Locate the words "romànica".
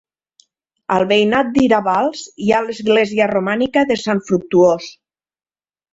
3.33-3.87